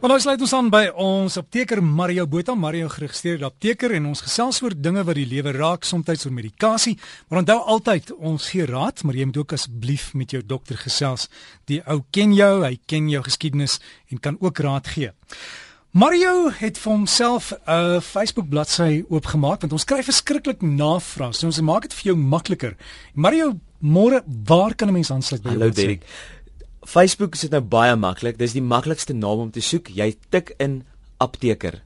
[0.00, 4.22] Want ons sluit ons aan by ons apteker Mario Botha, Mario geregistreerde apteker en ons
[4.24, 6.94] gesels oor dinge wat die lewe raak, soms oor medikasie,
[7.28, 11.28] maar onthou altyd ons gee raad, maar jy moet ook asseblief met jou dokter gesels.
[11.68, 13.76] Die ou ken jou, hy ken jou geskiedenis
[14.08, 15.12] en kan ook raad gee.
[15.92, 21.34] Mario het vir homself 'n Facebook bladsy oopgemaak want ons kry verskriklik navrae.
[21.34, 22.76] So ons maak dit vir jou makliker.
[23.14, 25.58] Mario, môre, waar kan 'n mens aansluit by jou?
[25.58, 26.02] Hallo Derek.
[26.86, 28.38] Facebook is dit nou baie maklik.
[28.40, 29.90] Dis die maklikste naam om te soek.
[29.92, 30.82] Jy tik in
[31.20, 31.82] apteker.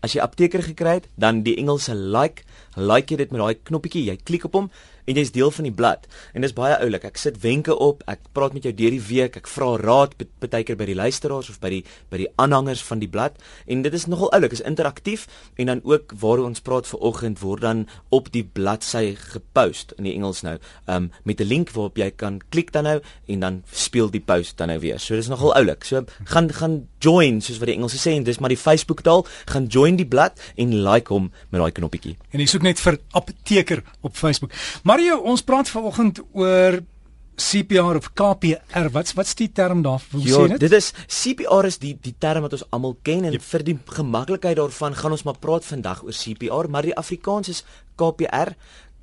[0.00, 2.46] As jy apteker gekry het, dan die Engelse like,
[2.80, 4.70] like jy dit met daai knoppietjie, jy klik op hom
[5.10, 6.06] en jy's deel van die blad.
[6.34, 7.04] En dis baie oulik.
[7.08, 10.64] Ek sit wenke op, ek praat met jou deur die week, ek vra raad baie
[10.66, 13.38] keer by die luisteraars of by die by die aanhangers van die blad
[13.70, 15.26] en dit is nogal oulik, is interaktief
[15.60, 20.06] en dan ook waar ons praat ver oggend word dan op die bladsy gepost in
[20.08, 23.62] die Engels nou, um met 'n link waarop jy kan klik dan nou en dan
[23.72, 24.98] speel die post dan nou weer.
[24.98, 25.84] So dis nogal oulik.
[25.84, 29.26] So gaan gaan join soos wat die Engelse sê en dis maar die Facebook taal,
[29.46, 32.16] gaan join die blad en like hom met daai knoppietjie.
[32.30, 34.52] En jy soek net vir apteker op Facebook.
[34.82, 36.80] Mario, ons praat vanoggend oor
[37.40, 38.90] CPR of KPR.
[38.92, 40.02] Wat's wat's die term daar?
[40.12, 40.60] Hoe jo, sê dit?
[40.60, 43.46] Dit is CPR is die die term wat ons almal ken en yep.
[43.48, 47.64] vir die gemaklikheid daarvan gaan ons maar praat vandag oor CPR, maar die Afrikaans is
[47.96, 48.54] KPR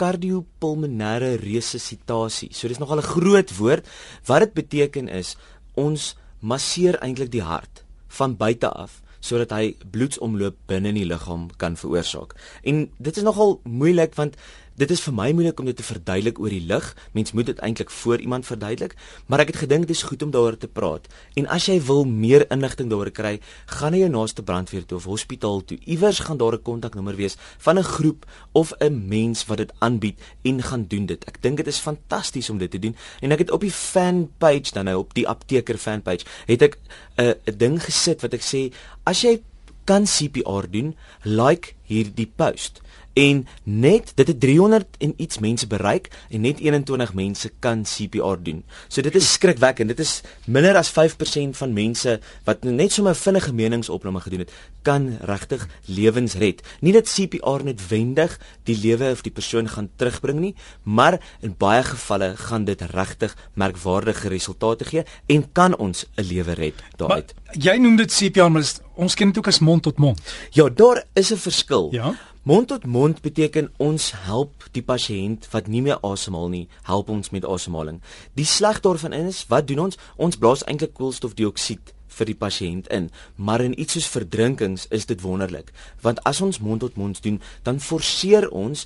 [0.00, 2.50] kardiopulmonêre resusitasie.
[2.52, 3.86] So dis nogal 'n groot woord.
[4.26, 5.36] Wat dit beteken is
[5.74, 11.48] ons masseer eintlik die hart van buite af sodat hy bloedsomloop binne in die liggaam
[11.60, 12.34] kan veroorsaak.
[12.62, 14.36] En dit is nogal moeilik want
[14.74, 16.86] Dit is vir my moeilik om dit te verduidelik oor die lig.
[17.14, 18.96] Mens moet dit eintlik voor iemand verduidelik,
[19.30, 21.06] maar ek het gedink dit is goed om daaroor te praat.
[21.38, 23.36] En as jy wil meer inligting daaroor kry,
[23.70, 25.78] gaan na jou naaste brandweer toe of hospitaal toe.
[25.86, 30.18] Iewers gaan daar 'n kontaknommer wees van 'n groep of 'n mens wat dit aanbied
[30.42, 31.24] en gaan doen dit.
[31.24, 34.30] Ek dink dit is fantasties om dit te doen en ek het op die fan
[34.38, 36.78] page dan nou op die apteker fan page het ek
[37.16, 38.72] 'n uh, ding gesit wat ek sê
[39.04, 39.40] as jy
[39.84, 42.80] kan CPR doen, like hierdie post.
[43.14, 48.42] En net dit het 300 en iets mense bereik en net 21 mense kan CPR
[48.42, 48.64] doen.
[48.88, 49.88] So dit is skrikwekkend.
[49.88, 54.52] Dit is minder as 5% van mense wat net so 'n vinnige meningsopname gedoen het,
[54.82, 56.62] kan regtig lewens red.
[56.80, 61.82] Nie dat CPR netwendig die lewe of die persoon gaan terugbring nie, maar in baie
[61.82, 67.34] gevalle gaan dit regtig merkwaardige resultate gee en kan ons 'n lewe red daaruit.
[67.52, 68.64] Jy noem dit CPR, maar
[68.94, 70.20] ons ken dit ook as mond tot mond.
[70.50, 71.73] Ja, daar is 'n verskil.
[71.92, 72.14] Ja.
[72.44, 77.32] Mond tot mond beteken ons help die pasiënt wat nie meer asemhaal nie, help ons
[77.32, 78.02] met asemhaling.
[78.36, 79.98] Die sleg daarvan is, wat doen ons?
[80.16, 85.24] Ons blaas eintlik koolstofdioksied vir die pasiënt in, maar in iets soos verdrinkings is dit
[85.24, 85.72] wonderlik,
[86.04, 88.84] want as ons mond tot mond doen, dan forceer ons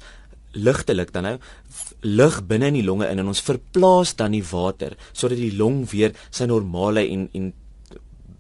[0.57, 1.37] ligtelik dan nou
[2.01, 5.83] lug binne in die longe in en ons verplaas dan die water sodat die long
[5.91, 7.51] weer sy normale en en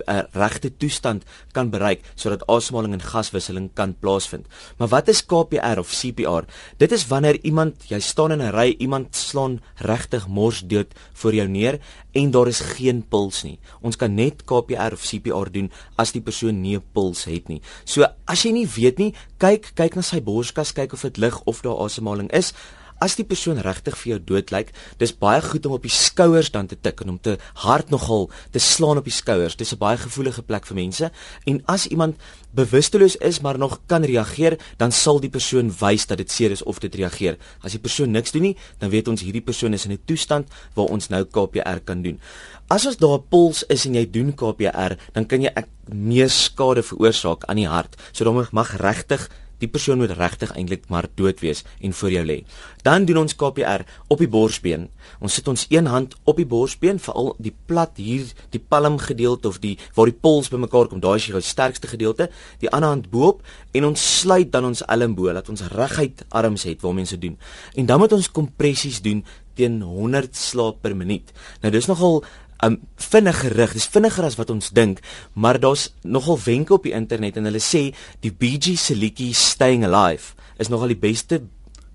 [0.06, 4.46] 'n regte toestand kan bereik sodat asemhaling en gaswisseling kan plaasvind.
[4.76, 6.44] Maar wat is KPR of CPR?
[6.76, 11.34] Dit is wanneer iemand, jy staan in 'n ry, iemand slaan regtig mors dood voor
[11.34, 11.80] jou neer
[12.12, 13.58] en daar is geen puls nie.
[13.80, 17.60] Ons kan net KPR of CPR doen as die persoon nie 'n puls het nie.
[17.84, 21.40] So as jy nie weet nie, kyk kyk na sy borskas, kyk of dit lig
[21.44, 22.52] of daar asemhaling is
[23.00, 26.50] as die persoon regtig vir jou dood lyk, dis baie goed om op die skouers
[26.54, 29.56] dan te tik en om te hard nogal te slaan op die skouers.
[29.56, 31.10] Dis 'n baie gevoelige plek vir mense.
[31.46, 32.16] En as iemand
[32.54, 36.62] bewusteloos is maar nog kan reageer, dan sal die persoon wys dat dit seer is
[36.62, 37.36] of dit reageer.
[37.62, 40.48] As die persoon niks doen nie, dan weet ons hierdie persoon is in 'n toestand
[40.74, 42.20] waar ons nou KPR kan doen.
[42.68, 45.52] As ons daar 'n puls is en jy doen KPR, dan kan jy
[45.92, 47.96] meer skade veroorsaak aan die hart.
[48.12, 49.28] So dan mag regtig
[49.62, 52.38] die persoon moet regtig eintlik maar dood wees en voor jou lê.
[52.86, 54.88] Dan doen ons KPR op die borsbeen.
[55.20, 59.48] Ons sit ons een hand op die borsbeen, veral die plat hier, die palm gedeelte
[59.48, 62.28] of die waar die pols bymekaar kom, daai is die sterkste gedeelte.
[62.62, 63.42] Die ander hand bo-op
[63.72, 67.36] en ons sluit dan ons elmboog dat ons reguit arms het waar mense doen.
[67.74, 69.24] En dan moet ons kompressies doen
[69.58, 71.32] teen 100 slaap per minuut.
[71.62, 72.22] Nou dis nogal
[72.64, 73.74] um vinniger rig.
[73.76, 75.02] Dis vinniger as wat ons dink,
[75.34, 77.88] maar daar's nogal wenke op die internet en hulle sê
[78.24, 81.42] die BG se liedjie Staying Alive is nogal die beste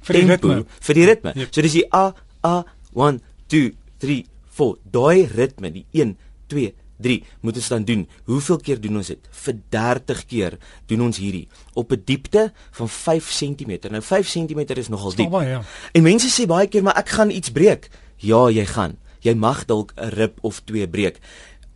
[0.03, 0.61] vir die ritme.
[0.83, 1.33] Vir die ritme.
[1.35, 1.51] Yep.
[1.51, 2.13] So dis die a
[2.43, 2.55] a
[2.95, 3.19] 1
[3.51, 3.73] 2
[4.03, 4.23] 3
[4.53, 4.79] 4.
[4.93, 6.15] Daai ritme, die 1
[6.51, 6.71] 2
[7.03, 8.05] 3 moet ons dan doen.
[8.29, 9.29] Hoeveel keer doen ons dit?
[9.43, 10.57] Vir 30 keer
[10.91, 13.91] doen ons hierdie op 'n diepte van 5 cm.
[13.91, 15.29] Nou 5 cm is nogal diep.
[15.29, 15.61] Baie, ja.
[15.91, 17.89] En mense sê baie keer maar ek gaan iets breek.
[18.17, 21.19] Ja, jy gaan jy mag dalk 'n rib of twee breek.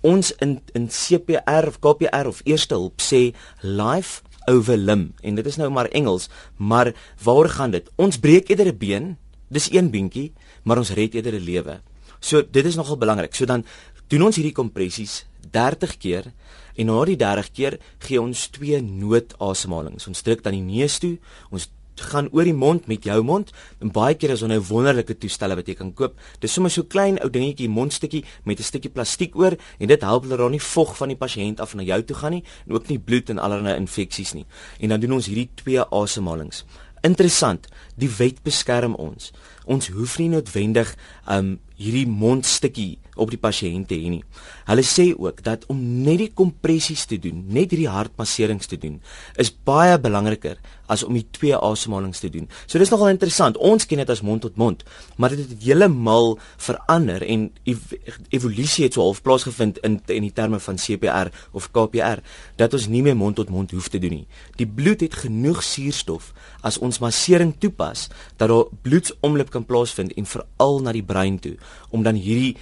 [0.02, 5.46] Ons in in CPR of KPR of eerste hulp sê life over limb en dit
[5.46, 7.90] is nou maar Engels, maar waar gaan dit?
[7.96, 9.18] Ons breek eerder 'n been,
[9.50, 10.34] dis een beentjie,
[10.64, 11.82] maar ons red eerder 'n lewe.
[12.20, 13.36] So dit is nogal belangrik.
[13.36, 13.66] So dan
[14.08, 16.34] doen ons hierdie kompressies 30 keer
[16.78, 20.06] En na die 30 keer gee ons twee noodasemhalings.
[20.10, 21.16] Ons druk dan die neus toe.
[21.50, 21.72] Ons
[22.02, 23.52] gaan oor die mond met jou mond
[23.82, 26.18] en baie keer is daar nou wonderlike toestelle wat jy kan koop.
[26.40, 30.30] Dis sommer so klein ou dingetjie mondstukkie met 'n stukkie plastiek oor en dit help
[30.30, 32.88] dat daar nie vog van die pasiënt af na jou toe gaan nie en ook
[32.88, 34.46] nie bloed en allerlei infeksies nie.
[34.80, 36.66] En dan doen ons hierdie twee asemhalings.
[37.02, 39.32] Interessant, die wet beskerm ons.
[39.68, 40.96] Ons hoef nie noodwendig
[41.30, 44.24] um hierdie mondstukkie op die pasiënt te hê nie.
[44.68, 48.98] Hulle sê ook dat om net die kompressies te doen, net hierdie hartmasserings te doen,
[49.42, 52.48] is baie belangriker as om die twee asemhalings te doen.
[52.66, 53.58] So dis nogal interessant.
[53.60, 54.84] Ons ken dit as mond tot mond,
[55.18, 57.94] maar dit het heeltemal verander en ev
[58.34, 62.24] evolusie het so half plaasgevind in in die terme van CPR of KPR
[62.58, 64.28] dat ons nie meer mond tot mond hoef te doen nie.
[64.58, 66.32] Die bloed het genoeg suurstof
[66.66, 71.58] as ons massering toepas dat daar bloedsomloop kan plaasvind en veral na die brein toe
[71.90, 72.56] om dan hierdie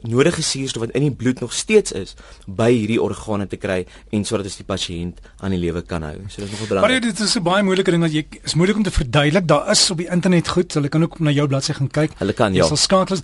[0.00, 2.14] nodige suurstof wat in die bloed nog steeds is
[2.46, 3.82] by hierdie organe te kry
[4.14, 6.16] en sodat dit die pasiënt aan die lewe kan hou.
[6.28, 6.90] So dis nogal belangrik.
[6.90, 9.46] Maar dit is 'n baie moeilike ding dat jy is moeilik om te verduidelik.
[9.46, 10.74] Daar is op die internet goed.
[10.74, 12.12] Hulle kan ook na jou bladsy gaan kyk.
[12.18, 12.62] Hulle kan ja.
[12.62, 13.18] Jy sal skakel.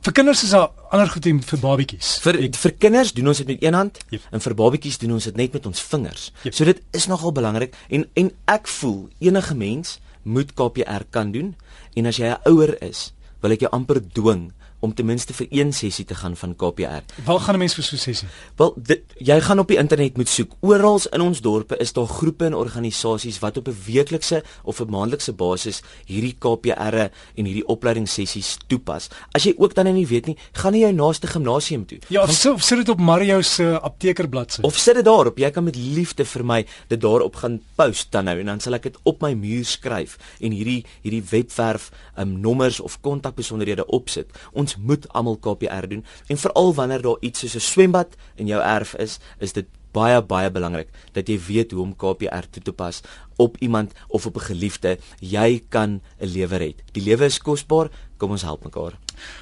[0.00, 2.18] Vir kinders is daar ander goed vir babatjies.
[2.22, 4.20] Vir vir kinders doen ons dit met een hand yep.
[4.30, 6.32] en vir babatjies doen ons dit net met ons vingers.
[6.42, 6.54] Yep.
[6.54, 11.54] So dit is nogal belangrik en en ek voel enige mens moet KPR kan doen.
[11.94, 14.50] En as jy 'n ouer is, wil ek jou amper dwing
[14.80, 17.02] om ten minste vir een sessie te gaan van KPR.
[17.24, 18.28] Waar gaan 'n mens vir so 'n sessie?
[18.56, 20.52] Wel, dit, jy gaan op die internet moet soek.
[20.60, 24.90] Oral in ons dorpe is daar groepe en organisasies wat op 'n weeklikse of 'n
[24.90, 29.08] maandelikse basis hierdie KPR'e en hierdie opleidingssessies toepas.
[29.32, 31.98] As jy ook dan nie weet nie, gaan na jou naaste gimnasium toe.
[32.08, 34.60] Ja, of sit, sit dit op Mario se aptekerbladsy.
[34.62, 35.38] Of sit dit daarop.
[35.38, 38.74] Jy kan met liefde vir my dit daarop gaan post dan nou en dan sal
[38.74, 44.32] ek dit op my muur skryf en hierdie hierdie webwerf um, nommers of kontakbesonderhede opsit.
[44.52, 48.62] Ons moet almal KPR doen en veral wanneer daar iets soos 'n swembad in jou
[48.62, 49.66] erf is, is dit
[49.96, 53.02] baie baie belangrik dat jy weet hoe om KPR toe te pas
[53.40, 54.98] op iemand of op 'n geliefde.
[55.20, 56.82] Jy kan 'n lewe red.
[56.92, 57.90] Die lewe is kosbaar.
[58.16, 58.92] Kom ons help mekaar.